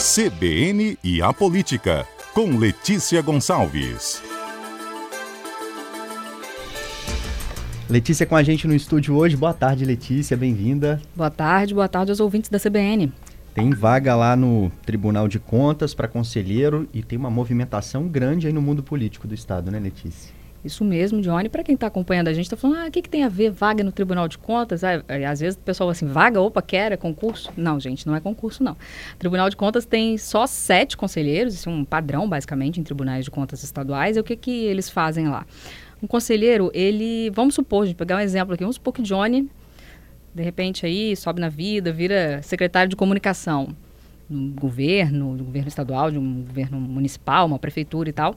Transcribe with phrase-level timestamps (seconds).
[0.00, 4.22] CBN e a Política, com Letícia Gonçalves.
[7.86, 9.36] Letícia com a gente no estúdio hoje.
[9.36, 11.02] Boa tarde, Letícia, bem-vinda.
[11.14, 13.12] Boa tarde, boa tarde aos ouvintes da CBN.
[13.52, 18.54] Tem vaga lá no Tribunal de Contas para conselheiro e tem uma movimentação grande aí
[18.54, 20.39] no mundo político do Estado, né, Letícia?
[20.62, 21.48] Isso mesmo, Johnny.
[21.48, 23.50] Para quem está acompanhando a gente, está falando, ah, o que, que tem a ver
[23.50, 24.84] vaga no Tribunal de Contas?
[24.84, 27.50] Ah, às vezes o pessoal fala assim, vaga, opa, quer, é concurso?
[27.56, 28.72] Não, gente, não é concurso, não.
[28.72, 33.24] O Tribunal de Contas tem só sete conselheiros, isso é um padrão, basicamente, em tribunais
[33.24, 34.18] de contas estaduais.
[34.18, 35.46] E o que, que eles fazem lá?
[36.02, 39.48] Um conselheiro, ele, vamos supor, gente, pegar um exemplo aqui, vamos supor que Johnny,
[40.34, 43.74] de repente aí, sobe na vida, vira secretário de comunicação
[44.28, 48.36] do governo, do governo estadual, de um governo municipal, uma prefeitura e tal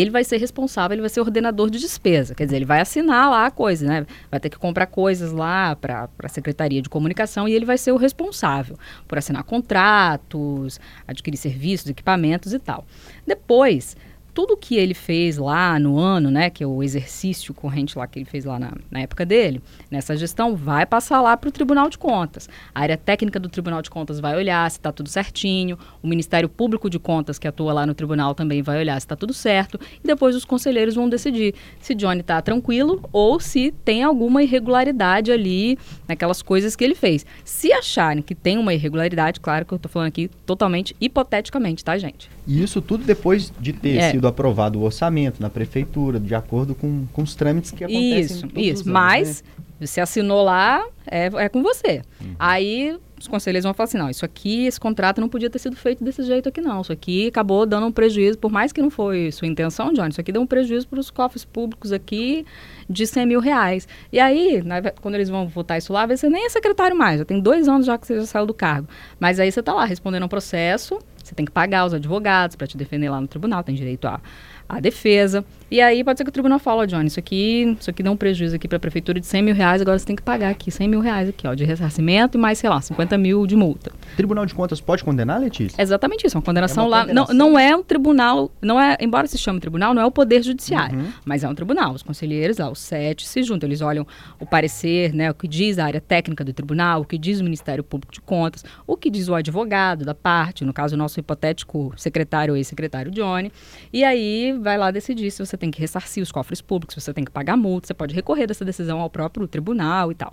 [0.00, 2.34] ele vai ser responsável, ele vai ser ordenador de despesa.
[2.34, 4.06] Quer dizer, ele vai assinar lá a coisa, né?
[4.30, 7.92] Vai ter que comprar coisas lá para a Secretaria de Comunicação e ele vai ser
[7.92, 12.84] o responsável por assinar contratos, adquirir serviços, equipamentos e tal.
[13.26, 13.96] Depois,
[14.36, 18.18] tudo que ele fez lá no ano, né, que é o exercício corrente lá que
[18.18, 21.88] ele fez lá na, na época dele, nessa gestão, vai passar lá para o Tribunal
[21.88, 22.46] de Contas.
[22.74, 26.50] A área técnica do Tribunal de Contas vai olhar se está tudo certinho, o Ministério
[26.50, 29.80] Público de Contas, que atua lá no tribunal, também vai olhar se está tudo certo,
[30.04, 35.32] e depois os conselheiros vão decidir se Johnny está tranquilo ou se tem alguma irregularidade
[35.32, 37.24] ali naquelas coisas que ele fez.
[37.42, 41.96] Se acharem que tem uma irregularidade, claro que eu estou falando aqui totalmente hipoteticamente, tá,
[41.96, 42.28] gente?
[42.46, 44.10] E isso tudo depois de ter é.
[44.10, 48.20] sido aprovado o orçamento na prefeitura, de acordo com, com os trâmites que acontecem.
[48.20, 48.82] Isso, isso.
[48.82, 49.86] Anos, Mas né?
[49.86, 52.02] você assinou lá, é, é com você.
[52.20, 52.34] Uhum.
[52.38, 55.74] Aí os conselheiros vão falar assim, não, isso aqui, esse contrato não podia ter sido
[55.74, 56.82] feito desse jeito aqui não.
[56.82, 60.20] Isso aqui acabou dando um prejuízo, por mais que não foi sua intenção, John, isso
[60.20, 62.44] aqui deu um prejuízo para os cofres públicos aqui
[62.88, 63.88] de 100 mil reais.
[64.12, 64.62] E aí,
[65.00, 67.86] quando eles vão votar isso lá, você nem é secretário mais, já tem dois anos
[67.86, 68.88] já que você já saiu do cargo.
[69.18, 72.66] Mas aí você está lá respondendo um processo você tem que pagar os advogados para
[72.66, 74.20] te defender lá no tribunal, tem direito a
[74.68, 75.44] a defesa.
[75.70, 78.10] E aí pode ser que o tribunal fale, ó, Johnny, isso aqui, isso aqui dá
[78.10, 80.50] um prejuízo aqui para a prefeitura de 100 mil reais, agora você tem que pagar
[80.50, 83.56] aqui 100 mil reais aqui, ó, de ressarcimento e mais, sei lá, 50 mil de
[83.56, 83.90] multa.
[84.16, 85.80] Tribunal de Contas pode condenar, Letícia?
[85.82, 87.00] exatamente isso, uma condenação é uma lá.
[87.02, 87.34] Condenação.
[87.34, 90.42] Não, não é um tribunal, não é, embora se chame tribunal, não é o poder
[90.42, 91.08] judiciário, uhum.
[91.24, 91.92] mas é um tribunal.
[91.92, 94.06] Os conselheiros lá, os sete, se juntam, eles olham
[94.38, 97.44] o parecer, né, o que diz a área técnica do tribunal, o que diz o
[97.44, 101.18] Ministério Público de Contas, o que diz o advogado da parte, no caso o nosso
[101.18, 103.50] hipotético secretário ou ex-secretário Johnny,
[103.92, 107.24] e aí vai lá decidir se você tem que ressarcir os cofres públicos, você tem
[107.24, 110.32] que pagar multa, você pode recorrer dessa decisão ao próprio tribunal e tal.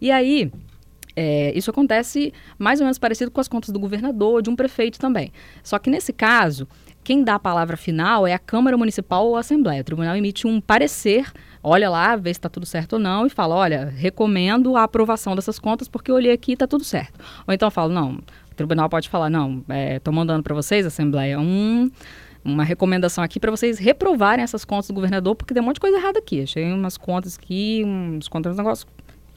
[0.00, 0.50] E aí,
[1.16, 4.98] é, isso acontece mais ou menos parecido com as contas do governador, de um prefeito
[4.98, 5.32] também.
[5.62, 6.68] Só que nesse caso,
[7.02, 9.80] quem dá a palavra final é a Câmara Municipal ou a Assembleia.
[9.80, 11.32] O tribunal emite um parecer,
[11.62, 15.34] olha lá, vê se está tudo certo ou não, e fala: olha, recomendo a aprovação
[15.34, 17.18] dessas contas porque eu olhei aqui e está tudo certo.
[17.46, 18.16] Ou então fala: não,
[18.50, 19.64] o tribunal pode falar: não,
[19.96, 21.90] estou é, mandando para vocês, Assembleia, um
[22.46, 25.80] uma recomendação aqui para vocês reprovarem essas contas do governador, porque tem um monte de
[25.80, 26.42] coisa errada aqui.
[26.42, 28.86] Achei umas contas aqui, uns contas, um negócio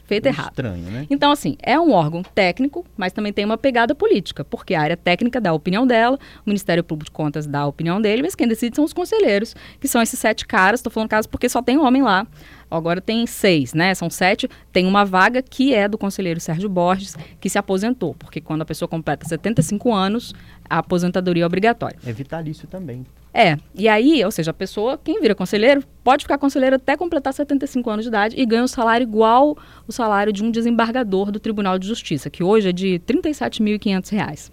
[0.10, 0.50] feito é errado.
[0.50, 1.08] Estranho, né?
[1.10, 4.98] Então, assim, é um órgão técnico, mas também tem uma pegada política, porque a área
[4.98, 8.36] técnica dá a opinião dela, o Ministério Público de Contas dá a opinião dele, mas
[8.36, 10.80] quem decide são os conselheiros, que são esses sete caras.
[10.80, 12.26] Estou falando casos porque só tem homem lá.
[12.72, 13.96] Agora tem seis, né?
[13.96, 14.50] São sete.
[14.72, 18.66] Tem uma vaga que é do conselheiro Sérgio Borges, que se aposentou, porque quando a
[18.66, 20.34] pessoa completa 75 anos,
[20.70, 21.98] a aposentadoria é obrigatória.
[22.06, 23.06] É vitalício também.
[23.34, 27.34] É, e aí, ou seja, a pessoa, quem vira conselheiro, pode ficar conselheiro até completar
[27.34, 29.58] 75 anos de idade e ganha um salário igual
[29.88, 34.50] o salário de um desembargador do Tribunal de Justiça, que hoje é de R$ 37.500.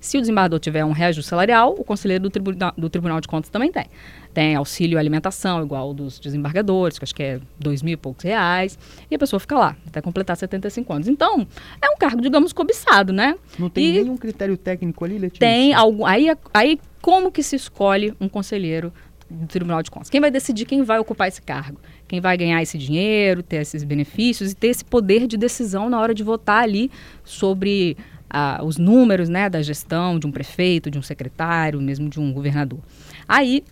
[0.00, 3.48] Se o desembargador tiver um reajuste salarial, o conselheiro do, tribunal, do Tribunal de Contas
[3.48, 3.86] também tem.
[4.34, 8.78] Tem auxílio alimentação, igual dos desembargadores, que acho que é dois mil e poucos reais,
[9.10, 11.08] e a pessoa fica lá, até completar 75 anos.
[11.08, 11.46] Então,
[11.80, 13.34] é um cargo, digamos, cobiçado, né?
[13.58, 15.40] Não tem e nenhum critério técnico ali, Letícia?
[15.40, 16.04] Tem algum.
[16.04, 18.90] Aí, aí, como que se escolhe um conselheiro
[19.28, 20.08] do Tribunal de Contas?
[20.08, 21.78] Quem vai decidir quem vai ocupar esse cargo?
[22.08, 26.00] Quem vai ganhar esse dinheiro, ter esses benefícios e ter esse poder de decisão na
[26.00, 26.90] hora de votar ali
[27.22, 27.94] sobre
[28.64, 32.78] os números né, da gestão de um prefeito, de um secretário, mesmo de um governador.
[33.28, 33.62] Aí,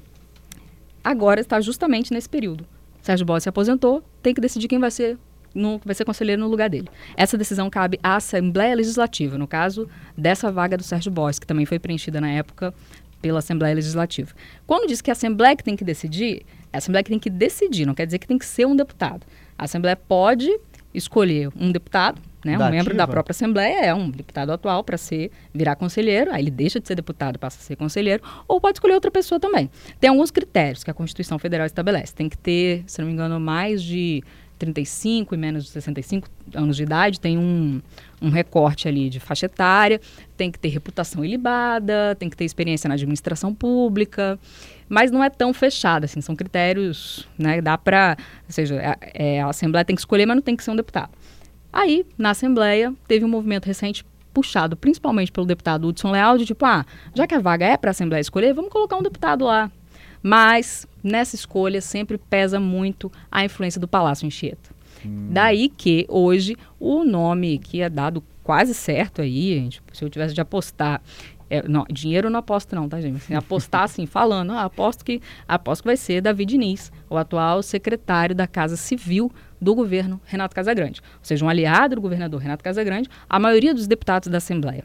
[1.03, 2.67] agora está justamente nesse período.
[3.01, 5.17] Sérgio Bosse se aposentou, tem que decidir quem vai ser
[5.55, 6.89] no, vai ser conselheiro no lugar dele.
[7.17, 11.65] Essa decisão cabe à Assembleia Legislativa, no caso dessa vaga do Sérgio Bosse, que também
[11.65, 12.75] foi preenchida na época
[13.23, 14.35] pela Assembleia Legislativa.
[14.67, 16.43] Quando diz que a Assembleia que tem que decidir,
[16.73, 19.25] a Assembleia que tem que decidir, não quer dizer que tem que ser um deputado.
[19.57, 20.51] A Assembleia pode
[20.93, 25.31] escolher um deputado, né, um membro da própria Assembleia é um deputado atual para ser
[25.55, 28.95] virar conselheiro, aí ele deixa de ser deputado, passa a ser conselheiro, ou pode escolher
[28.95, 29.71] outra pessoa também.
[30.01, 32.13] Tem alguns critérios que a Constituição Federal estabelece.
[32.13, 34.23] Tem que ter, se não me engano, mais de
[34.63, 37.83] 35 e menos de 65 anos de idade, tem um,
[38.21, 40.01] um recorte ali de faixa etária,
[40.37, 44.39] tem que ter reputação ilibada, tem que ter experiência na administração pública,
[44.89, 48.17] mas não é tão fechada, assim, são critérios, né, dá para,
[48.47, 50.77] ou seja, é, é, a Assembleia tem que escolher, mas não tem que ser um
[50.77, 51.11] deputado.
[51.73, 56.65] Aí, na Assembleia, teve um movimento recente puxado principalmente pelo deputado Hudson Leal, de tipo,
[56.65, 59.71] ah, já que a vaga é para a Assembleia escolher, vamos colocar um deputado lá.
[60.23, 64.71] Mas, nessa escolha, sempre pesa muito a influência do Palácio Anchieta.
[65.05, 65.29] Hum.
[65.31, 70.35] Daí que, hoje, o nome que é dado quase certo aí, gente, se eu tivesse
[70.35, 71.01] de apostar
[71.53, 73.17] é, não, dinheiro eu não aposto não, tá, gente?
[73.17, 77.63] Assim, apostar assim, falando, ah, aposto que aposto que vai ser David Diniz, o atual
[77.63, 81.03] secretário da Casa Civil do governo Renato Casagrande.
[81.03, 83.11] Ou seja, um aliado do governador Renato Casagrande.
[83.29, 84.83] A maioria dos deputados da Assembleia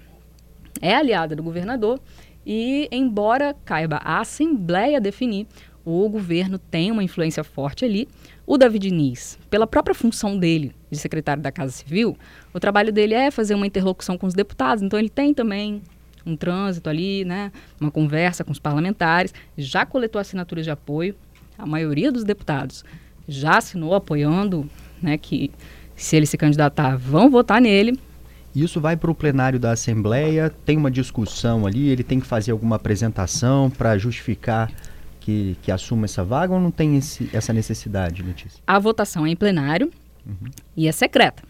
[0.81, 2.01] é aliada do governador
[2.45, 5.47] e, embora caiba a Assembleia definir,
[5.89, 8.09] o governo tem uma influência forte ali.
[8.45, 12.17] O David Diniz, pela própria função dele de secretário da Casa Civil,
[12.53, 15.81] o trabalho dele é fazer uma interlocução com os deputados, então ele tem também
[16.25, 21.15] um trânsito ali, né, uma conversa com os parlamentares, já coletou assinaturas de apoio,
[21.57, 22.83] a maioria dos deputados
[23.25, 24.69] já assinou apoiando,
[25.01, 25.51] né, que
[25.95, 27.97] se ele se candidatar, vão votar nele.
[28.53, 32.51] Isso vai para o plenário da Assembleia, tem uma discussão ali, ele tem que fazer
[32.51, 34.69] alguma apresentação para justificar
[35.27, 38.61] que, que assuma essa vaga ou não tem esse, essa necessidade, Letícia?
[38.65, 39.91] A votação é em plenário
[40.25, 40.49] uhum.
[40.73, 41.43] e é secreta.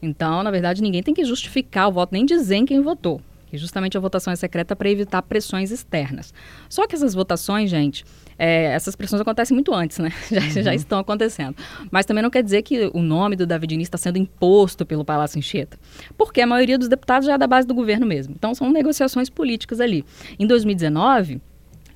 [0.00, 3.20] Então, na verdade, ninguém tem que justificar o voto, nem dizer quem votou
[3.50, 6.32] que justamente a votação é secreta para evitar pressões externas.
[6.68, 8.04] Só que essas votações, gente,
[8.38, 10.12] é, essas pressões acontecem muito antes, né?
[10.30, 10.62] Já, uhum.
[10.62, 11.56] já, estão acontecendo.
[11.90, 15.04] Mas também não quer dizer que o nome do David Diniz está sendo imposto pelo
[15.04, 15.76] Palácio Anchieta.
[16.16, 18.36] Porque a maioria dos deputados já é da base do governo mesmo.
[18.38, 20.04] Então são negociações políticas ali.
[20.38, 21.40] Em 2019,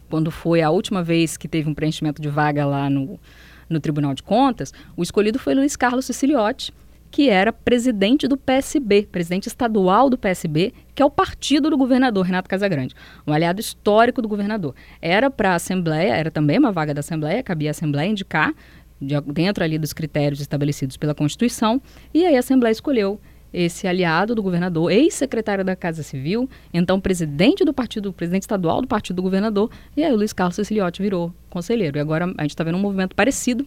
[0.08, 3.18] quando foi a última vez que teve um preenchimento de vaga lá no,
[3.68, 6.72] no Tribunal de Contas, o escolhido foi Luiz Carlos Siciliotti,
[7.10, 12.26] que era presidente do PSB, presidente estadual do PSB, que é o partido do governador
[12.26, 12.92] Renato Casagrande,
[13.24, 14.74] um aliado histórico do governador.
[15.00, 18.52] Era para a Assembleia, era também uma vaga da Assembleia, cabia a Assembleia indicar,
[19.00, 21.80] de, dentro ali dos critérios estabelecidos pela Constituição,
[22.12, 23.20] e aí a Assembleia escolheu
[23.54, 28.88] esse aliado do governador, ex-secretário da Casa Civil, então presidente do partido, presidente estadual do
[28.88, 31.96] partido do governador, e aí o Luiz Carlos Ceciliotti virou conselheiro.
[31.96, 33.64] E agora a gente está vendo um movimento parecido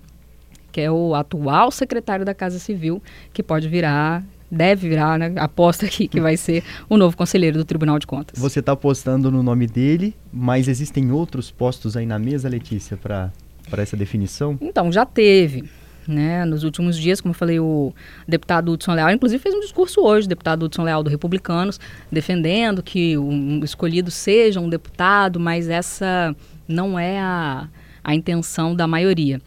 [0.69, 3.01] que é o atual secretário da Casa Civil,
[3.34, 5.34] que pode virar deve virar, né?
[5.38, 8.39] Aposta aqui que vai ser o novo conselheiro do Tribunal de Contas.
[8.39, 13.31] Você está apostando no nome dele, mas existem outros postos aí na mesa, Letícia, para
[13.74, 14.57] essa definição?
[14.62, 15.69] Então, já teve.
[16.07, 17.94] Né, nos últimos dias, como eu falei, o
[18.25, 23.18] deputado Hudson Leal, inclusive fez um discurso hoje, deputado Hudson Leal do Republicanos, defendendo que
[23.18, 26.33] o escolhido seja um deputado, mas essa
[26.65, 27.68] não é a,
[28.01, 29.42] a intenção da maioria.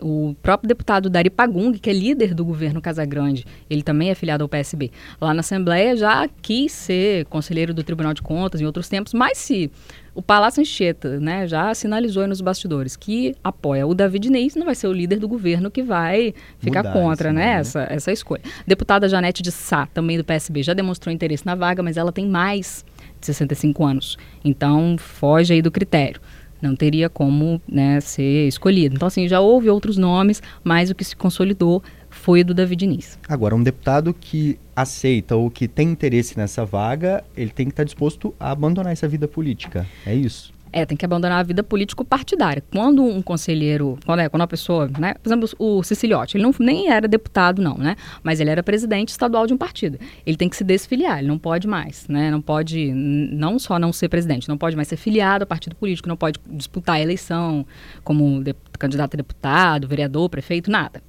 [0.00, 4.42] O próprio deputado Dari Pagung, que é líder do governo Casagrande, ele também é filiado
[4.42, 4.90] ao PSB.
[5.20, 9.38] Lá na Assembleia já quis ser conselheiro do Tribunal de Contas em outros tempos, mas
[9.38, 9.70] se
[10.14, 14.74] o Palácio Anchieta né, já sinalizou nos bastidores que apoia o David Neis, não vai
[14.74, 18.42] ser o líder do governo que vai ficar Mudar contra né, né, essa, essa escolha.
[18.66, 22.26] Deputada Janete de Sá, também do PSB, já demonstrou interesse na vaga, mas ela tem
[22.26, 22.84] mais
[23.20, 24.16] de 65 anos.
[24.42, 26.20] Então, foge aí do critério
[26.60, 28.94] não teria como né, ser escolhido.
[28.94, 32.78] Então, assim, já houve outros nomes, mas o que se consolidou foi o do David
[32.80, 33.18] Diniz.
[33.28, 37.84] Agora, um deputado que aceita ou que tem interesse nessa vaga, ele tem que estar
[37.84, 39.86] disposto a abandonar essa vida política.
[40.04, 40.52] É isso?
[40.76, 42.62] É, tem que abandonar a vida político-partidária.
[42.70, 46.54] Quando um conselheiro, quando, é, quando a pessoa, né, por exemplo, o Siciliotti, ele não,
[46.58, 49.98] nem era deputado não, né, mas ele era presidente estadual de um partido.
[50.26, 53.90] Ele tem que se desfiliar, ele não pode mais, né, não pode, não só não
[53.90, 57.64] ser presidente, não pode mais ser filiado a partido político, não pode disputar a eleição
[58.04, 61.02] como de, candidato a deputado, vereador, prefeito, nada.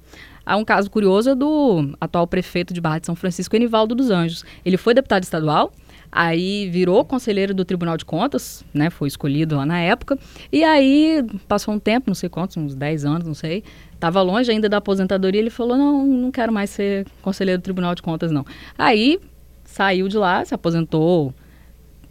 [0.46, 4.46] Há um caso curioso do atual prefeito de Barra de São Francisco, Enivaldo dos Anjos.
[4.64, 5.70] Ele foi deputado estadual,
[6.10, 8.90] Aí virou conselheiro do Tribunal de Contas, né?
[8.90, 10.18] Foi escolhido lá na época.
[10.50, 13.62] E aí passou um tempo, não sei quantos, uns 10 anos, não sei.
[13.92, 15.40] Estava longe ainda da aposentadoria.
[15.40, 18.44] Ele falou: não, não quero mais ser conselheiro do Tribunal de Contas, não.
[18.76, 19.20] Aí
[19.64, 21.34] saiu de lá, se aposentou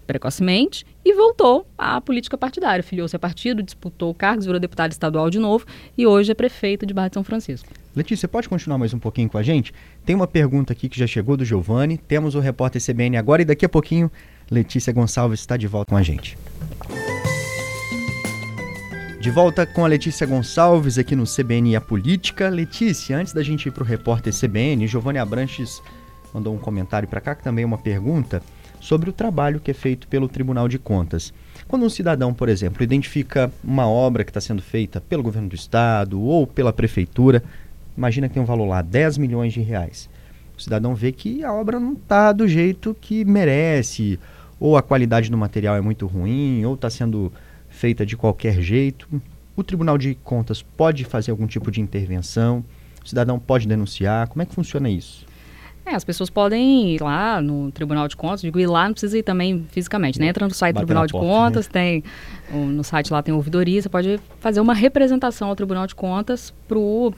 [0.06, 2.84] precocemente e voltou à política partidária.
[2.84, 5.66] Filiou-se a partido, disputou cargos, virou deputado estadual de novo
[5.98, 7.70] e hoje é prefeito de Barra de São Francisco.
[7.96, 9.74] Letícia, pode continuar mais um pouquinho com a gente?
[10.06, 11.98] Tem uma pergunta aqui que já chegou do Giovanni.
[11.98, 14.12] Temos o repórter CBN agora e daqui a pouquinho
[14.52, 16.38] Letícia Gonçalves está de volta com a gente.
[19.22, 22.50] De volta com a Letícia Gonçalves aqui no CBN a Política.
[22.50, 25.82] Letícia, antes da gente ir para o repórter CBN, Giovanni Abranches
[26.34, 28.44] mandou um comentário para cá, que também é uma pergunta
[28.88, 31.34] sobre o trabalho que é feito pelo Tribunal de Contas.
[31.68, 35.56] Quando um cidadão, por exemplo, identifica uma obra que está sendo feita pelo governo do
[35.56, 37.44] estado ou pela prefeitura,
[37.98, 40.10] imagina que tem um valor lá, 10 milhões de reais.
[40.58, 44.18] o cidadão vê que a obra não está do jeito que merece,
[44.58, 47.30] ou a qualidade do material é muito ruim, ou está sendo
[47.68, 49.22] feita de qualquer jeito.
[49.54, 52.64] O Tribunal de Contas pode fazer algum tipo de intervenção?
[53.04, 54.30] O cidadão pode denunciar?
[54.30, 55.27] Como é que funciona isso?
[55.88, 59.18] É, as pessoas podem ir lá no Tribunal de Contas, digo, ir lá não precisa
[59.18, 60.28] ir também fisicamente, né?
[60.28, 61.72] Entra no site do Tribunal de porta, Contas, né?
[61.72, 62.04] tem
[62.52, 66.78] no site lá tem ouvidoria, você pode fazer uma representação ao Tribunal de Contas para
[66.78, 67.14] o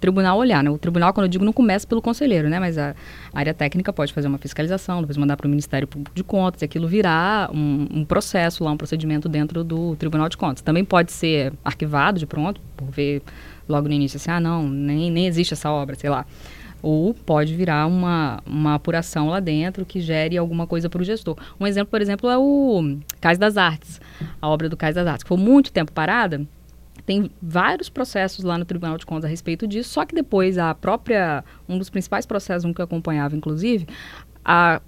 [0.00, 0.70] tribunal olhar, né?
[0.70, 2.58] O tribunal, quando eu digo, não começa pelo conselheiro, né?
[2.58, 2.94] Mas a
[3.32, 6.64] área técnica pode fazer uma fiscalização, depois mandar para o Ministério Público de Contas, e
[6.64, 10.60] aquilo virar um, um, processo lá, um procedimento dentro do Tribunal de Contas.
[10.60, 13.22] Também pode ser arquivado de pronto, por ver
[13.68, 16.24] logo no início assim, ah, não, nem, nem existe essa obra, sei lá
[16.82, 21.36] ou pode virar uma, uma apuração lá dentro que gere alguma coisa para o gestor.
[21.58, 24.00] Um exemplo, por exemplo, é o Cais das Artes,
[24.40, 26.46] a obra do Cais das Artes, que foi muito tempo parada.
[27.04, 30.74] Tem vários processos lá no Tribunal de Contas a respeito disso, só que depois a
[30.74, 33.86] própria, um dos principais processos, um que eu acompanhava, inclusive,
[34.44, 34.80] a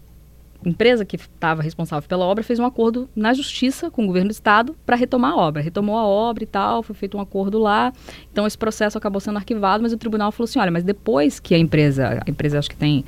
[0.64, 4.32] empresa que estava responsável pela obra fez um acordo na justiça com o governo do
[4.32, 5.62] estado para retomar a obra.
[5.62, 7.92] Retomou a obra e tal, foi feito um acordo lá.
[8.32, 11.54] Então esse processo acabou sendo arquivado, mas o tribunal falou assim: olha, mas depois que
[11.54, 13.04] a empresa, a empresa acho que tem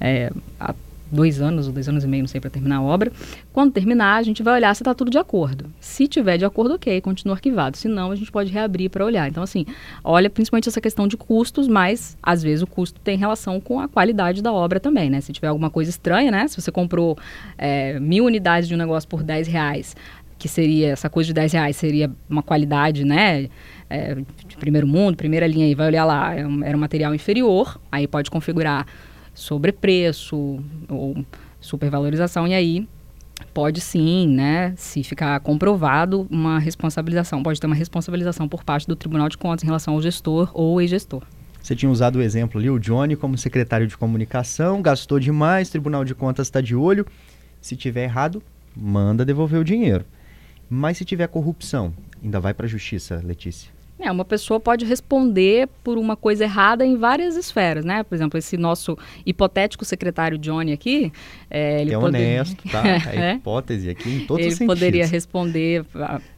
[0.00, 0.74] é, a,
[1.12, 3.12] dois anos ou dois anos e meio, não sei, para terminar a obra.
[3.52, 5.66] Quando terminar, a gente vai olhar se está tudo de acordo.
[5.78, 7.76] Se tiver de acordo, ok, continua arquivado.
[7.76, 9.28] Se não, a gente pode reabrir para olhar.
[9.28, 9.66] Então, assim,
[10.02, 13.86] olha principalmente essa questão de custos, mas às vezes o custo tem relação com a
[13.86, 15.20] qualidade da obra também, né?
[15.20, 16.48] Se tiver alguma coisa estranha, né?
[16.48, 17.18] Se você comprou
[17.58, 19.94] é, mil unidades de um negócio por 10 reais,
[20.38, 23.48] que seria, essa coisa de 10 reais seria uma qualidade, né?
[23.88, 24.16] É,
[24.48, 28.08] de primeiro mundo, primeira linha aí, vai olhar lá, é era um material inferior, aí
[28.08, 28.86] pode configurar
[29.34, 31.24] sobrepreço ou
[31.60, 32.88] supervalorização, e aí
[33.52, 38.96] pode sim, né, se ficar comprovado, uma responsabilização, pode ter uma responsabilização por parte do
[38.96, 41.22] Tribunal de Contas em relação ao gestor ou ex-gestor.
[41.60, 46.04] Você tinha usado o exemplo ali, o Johnny como secretário de comunicação, gastou demais, Tribunal
[46.04, 47.06] de Contas está de olho.
[47.60, 48.42] Se tiver errado,
[48.76, 50.04] manda devolver o dinheiro.
[50.68, 53.70] Mas se tiver corrupção, ainda vai para a justiça, Letícia?
[54.02, 58.02] É, uma pessoa pode responder por uma coisa errada em várias esferas, né?
[58.02, 61.12] Por exemplo, esse nosso hipotético secretário Johnny aqui,
[61.48, 62.18] é, ele é poder...
[62.18, 62.82] honesto, tá?
[62.82, 63.34] A é.
[63.34, 64.82] hipótese aqui em todos ele os sentidos.
[64.82, 65.84] Ele poderia responder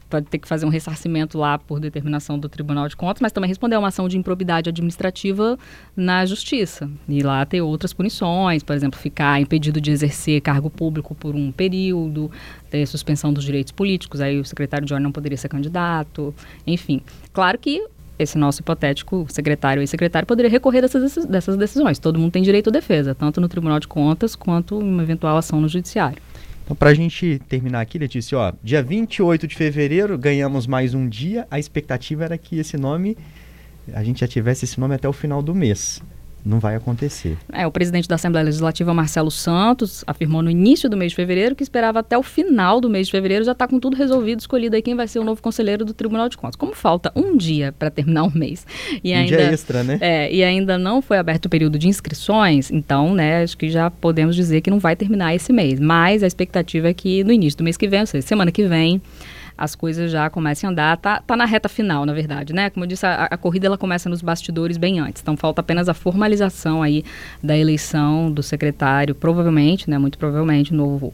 [0.09, 3.47] pode ter que fazer um ressarcimento lá por determinação do Tribunal de Contas, mas também
[3.47, 5.57] responder a uma ação de improbidade administrativa
[5.95, 6.89] na Justiça.
[7.07, 11.51] E lá ter outras punições, por exemplo, ficar impedido de exercer cargo público por um
[11.51, 12.31] período,
[12.69, 16.33] ter suspensão dos direitos políticos, aí o secretário de ordem não poderia ser candidato,
[16.65, 17.01] enfim.
[17.33, 17.85] Claro que
[18.17, 21.99] esse nosso hipotético secretário e secretário poderia recorrer dessas, dessas decisões.
[21.99, 25.37] Todo mundo tem direito à defesa, tanto no Tribunal de Contas quanto em uma eventual
[25.37, 26.21] ação no Judiciário.
[26.65, 31.07] Então, para a gente terminar aqui, Letícia, ó, dia 28 de fevereiro, ganhamos mais um
[31.07, 31.47] dia.
[31.51, 33.15] A expectativa era que esse nome,
[33.93, 36.01] a gente já tivesse esse nome até o final do mês
[36.45, 37.37] não vai acontecer.
[37.51, 41.55] É, o presidente da Assembleia Legislativa, Marcelo Santos, afirmou no início do mês de fevereiro
[41.55, 44.39] que esperava até o final do mês de fevereiro já estar tá com tudo resolvido,
[44.39, 46.55] escolhido aí quem vai ser o novo conselheiro do Tribunal de Contas.
[46.55, 48.65] Como falta um dia para terminar o mês
[49.03, 49.97] e um ainda dia extra, né?
[49.99, 53.89] É, e ainda não foi aberto o período de inscrições, então, né, acho que já
[53.89, 55.79] podemos dizer que não vai terminar esse mês.
[55.79, 58.67] Mas a expectativa é que no início do mês que vem, ou seja, semana que
[58.67, 59.01] vem,
[59.57, 60.97] as coisas já comecem a andar.
[60.97, 62.69] Tá, tá na reta final, na verdade, né?
[62.69, 65.21] Como eu disse, a, a corrida ela começa nos bastidores bem antes.
[65.21, 67.03] Então falta apenas a formalização aí
[67.43, 69.97] da eleição do secretário, provavelmente, né?
[69.97, 71.13] Muito provavelmente, novo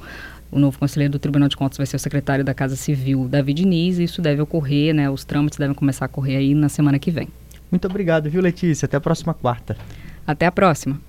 [0.52, 3.62] o novo conselheiro do Tribunal de Contas vai ser o secretário da Casa Civil, David
[3.62, 5.10] Diniz, e isso deve ocorrer, né?
[5.10, 7.30] Os trâmites devem começar a correr aí na semana que vem.
[7.72, 8.86] Muito obrigado, viu, Letícia?
[8.86, 9.78] Até a próxima quarta.
[10.28, 11.00] Até a próxima.